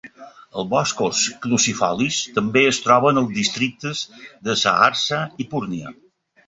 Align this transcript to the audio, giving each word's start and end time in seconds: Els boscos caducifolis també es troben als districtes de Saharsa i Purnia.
Els 0.61 0.69
boscos 0.71 1.19
caducifolis 1.43 2.17
també 2.39 2.65
es 2.73 2.81
troben 2.87 3.23
als 3.25 3.37
districtes 3.39 4.05
de 4.49 4.61
Saharsa 4.67 5.25
i 5.47 5.51
Purnia. 5.55 5.97